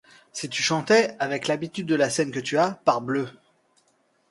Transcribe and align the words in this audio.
Si 0.33 0.49
tu 0.49 0.63
chantais, 0.63 1.15
avec 1.19 1.47
l’habitude 1.47 1.85
de 1.85 1.93
la 1.93 2.09
scène 2.09 2.31
que 2.31 2.39
tu 2.39 2.57
as, 2.57 2.71
parbleu! 2.71 3.29